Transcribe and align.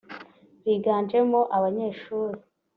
Biganjemo 0.65 1.39
abanyeshuri 1.57 2.39